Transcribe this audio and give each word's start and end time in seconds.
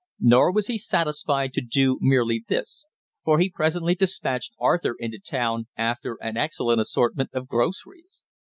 Nor 0.19 0.51
was 0.51 0.65
he 0.65 0.79
satisfied 0.79 1.53
to 1.53 1.61
do 1.61 1.99
merely 2.01 2.43
this, 2.47 2.85
for 3.23 3.37
he 3.37 3.51
presently 3.51 3.93
despatched 3.93 4.55
Arthur 4.59 4.95
into 4.97 5.19
town 5.19 5.67
after 5.77 6.17
an 6.21 6.37
excellent 6.37 6.81
assortment 6.81 7.29
of 7.33 7.47
groceries. 7.47 8.23